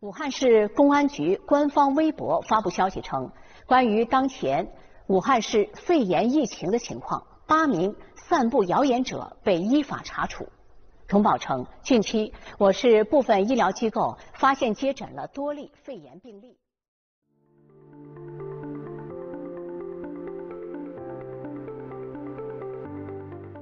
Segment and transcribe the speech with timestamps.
[0.00, 3.32] 武汉市公安局官方微博发布消息称，
[3.64, 4.70] 关于当前
[5.06, 10.46] 武汉市肺炎疫情的情况，八名散布谣言者被依法查处。
[11.08, 16.58] 通报称，近期我市部分医疗机构发现接诊了多例肺炎病例。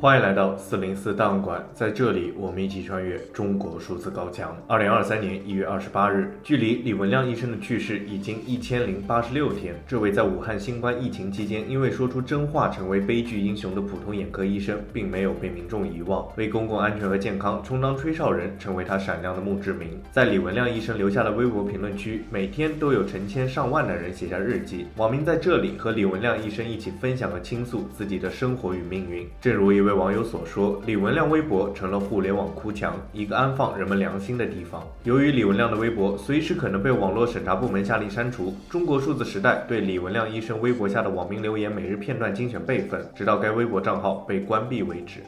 [0.00, 4.56] 欢迎来到四零四档案馆，在这里我们一起穿越中国数字高墙。
[4.66, 9.74] 二零二三年一月二十八日，距离李文亮医生的去世已经一千零八十六天。
[9.86, 20.00] 这位在武汉新冠疫情期间因为说出真话成为悲剧英雄的普通眼科医生，并没有被民众遗忘，为公共安全和健康充当吹哨人，成为他闪亮的墓志铭。
[20.10, 29.28] 在李文亮医生留下的微博评论区，每天都有成千上万的人写下日记，网民在这里和李文亮医生一起分享和倾诉自己的生活与命运。
[29.42, 29.89] 正如一位。
[29.92, 34.82] 网友所说，李文亮微博成了互联网哭墙，一个安放人们良心的地方。
[35.04, 45.20] 由于李文亮的微博随时可能被网络审查部门下令删除，中国数字时代对李文亮医生微博下的网民留言每日片段精选备份，直到该微博账号被关闭为止。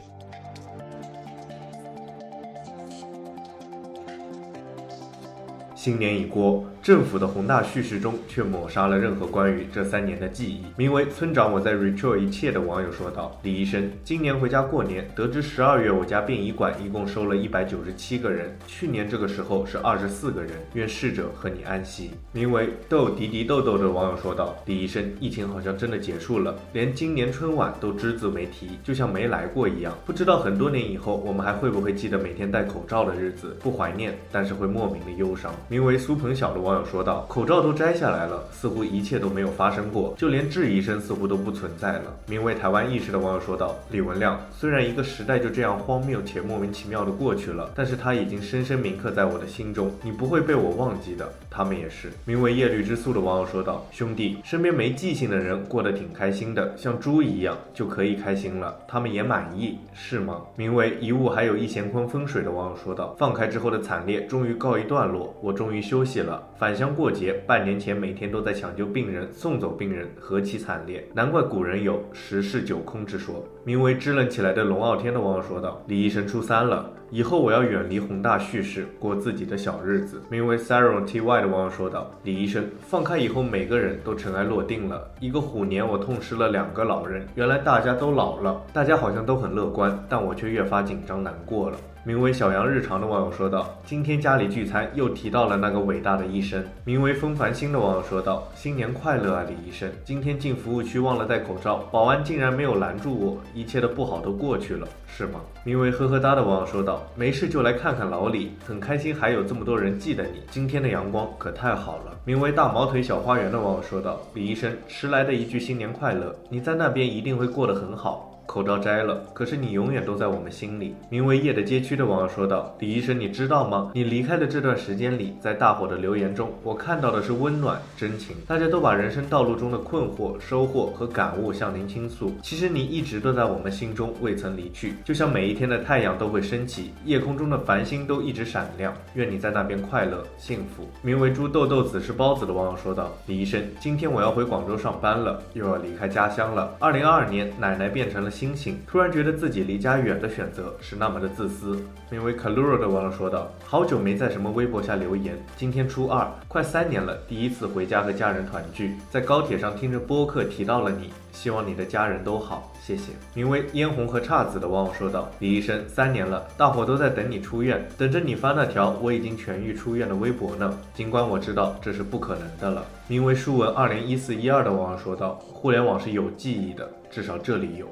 [5.75, 6.65] 新年已过。
[6.83, 10.65] 政府的宏大叙事中，却抹杀了任何关于这三年的记忆。
[10.75, 20.51] 名为“村长，我在 Ritual 一切”的网友说道：“李医生，今年回家过年，得知十二月我家殡仪馆一共收了一百九十七个人，去年这个时候是二十四个人。
[20.73, 29.97] 愿逝者和你安息。”名为“豆迪迪豆豆”的网友说道：“李医生，疫情好像真的结束了，连今年春晚都只字没提，就像没来过一样。
[30.05, 33.55] 不知道很多年以后，我们还会不会记得每天戴口罩的日子？
[33.61, 36.72] 不怀念，但是会莫名的忧伤。”名为“苏鹏晓”的网。
[36.73, 51.31] 网友说道：“口罩都摘下来了，似乎一切都没有发生过，就连质疑声似乎都不存在了。”名为“台湾意识”的网友说道：“李文亮，虽然一个时代就这样荒谬且莫名其妙的过去了，但是他已经深深铭刻在我的心中，你不会被我忘记的。
[51.47, 71.05] 他们也是。”名为“叶绿之素”的网友说道：“兄弟，身边没记性的人过得挺开心的，像猪一样就可以开心了，他们也满意，是吗？”名为“一物还有一乾坤风水”的网友说道：“放开之后的惨烈终于告一段落，我终于休息了。”返乡过节，半年前每天都在抢救病人、送走病人，何其惨烈！
[71.13, 73.43] 难怪古人有十室九空之说。
[73.65, 85.05] 名为“支棱起来的龙傲天”的网友说道：“李医生初三了，以后我要远离宏大叙事，过自己的小日子。”名为 “Saron Ty” 的网友说道：“李医生，放开以后，每个人都尘埃落定了。
[85.19, 99.89] 一个虎年，我痛失了两个老人，原来大家都老了，大家好像都很乐观，但我却越发紧张难过了。”名为小杨日常的网友说道：“今天家里聚餐又提到了那个伟大的医生。”名为风繁星的网友说道：“新年快乐啊，李医生！
[100.03, 110.41] 今天进服务区忘了戴口罩，保安竟然没有拦住我，一切的不好都过去了，是吗？”名为呵呵哒的网友说道：“没事就来看看老李，很开心还有这么多人记得你。
[110.51, 120.95] 今天的阳光可太好了。”名为大毛腿小花园的网友说道：“李医生，迟来的一句新年快乐，你在那边一定会过得很好。”口罩摘了，可是你永远都在我们心里。
[121.09, 123.91] 名为夜的街区的网友说道：“李医生，你知道吗？
[123.93, 128.35] 你离开的这段时间里，在大伙的留言中，我看到的是温暖、真情。
[128.47, 132.33] 大家都把人生道路中的困惑、收获和感悟向您倾诉。
[132.43, 134.95] 其实你一直都在我们心中，未曾离去。
[135.05, 138.93] 就像每一天的太阳都会升起，夜空中的繁星都一直闪亮。
[139.13, 146.75] 愿你在那边快乐幸福。”名为猪豆豆子是包子的网友说道：“李医生，今天我要回广州上班了，又要离开家乡了。
[146.79, 151.79] 二零二二年，奶奶变成了。”星星突然觉得自己离家远的选择是那么的自私。
[152.09, 170.77] 名为 Kaluro 的网友说道：“好久没在什么微博下留言，今天初二，快三年了，第一次回家和家人团聚，在高铁上听着播客提到了你，希望你的家人都好，谢谢。”名为嫣红和姹紫的网友说道：“李医生，三年了，大伙都在等你出院，等着你发那条我已经痊愈出院的微博呢。
[170.93, 177.87] 尽管我知道这是不可能的了。”名为书文二零一四一二的网友说道：“互联网是有记忆的，至少这里有。”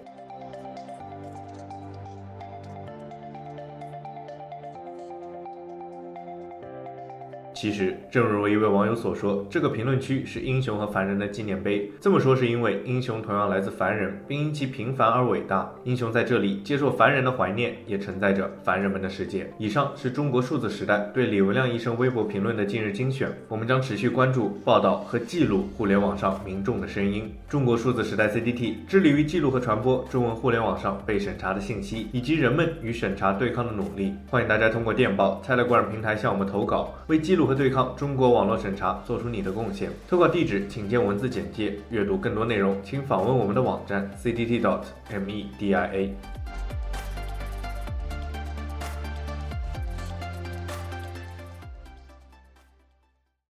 [7.54, 11.90] 其实，正如一位网友所说，这个评论区是英雄和凡人的纪念碑。
[12.00, 15.70] 这么说是因为英雄同样来自凡人，并因其平凡而伟大。
[15.84, 19.52] 英雄在这里接受凡人的怀念，也承载着凡人们的世界。
[19.58, 23.30] 以上是中国数字时代对李文亮医生微博评论的近日精选。
[23.48, 27.32] 我们将持续关注、报道和记录互联网上民众的声音。
[27.50, 34.14] 中国数字时代 CDT 致力于记录和传播中文互联网上被审查的信息，以及人们与审查对抗的努力。
[34.28, 39.90] 欢迎大家通过电报、Telegram 平台向我们投稿，为记录如何对抗中国网络审查做出你的贡献。
[40.08, 41.74] 投稿地址请见文字简介。
[41.90, 45.90] 阅读更多内容，请访问我们的网站 cddot media。